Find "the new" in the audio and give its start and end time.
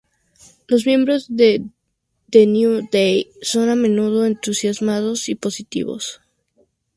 2.31-2.89